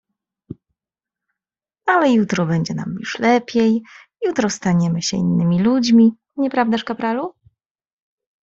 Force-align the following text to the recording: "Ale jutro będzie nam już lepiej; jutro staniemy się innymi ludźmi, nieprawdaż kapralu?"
"Ale 1.85 2.13
jutro 2.13 2.45
będzie 2.45 2.73
nam 2.73 2.95
już 2.99 3.19
lepiej; 3.19 3.81
jutro 4.25 4.49
staniemy 4.49 5.01
się 5.01 5.17
innymi 5.17 5.59
ludźmi, 5.63 6.11
nieprawdaż 6.37 6.83
kapralu?" 6.83 7.33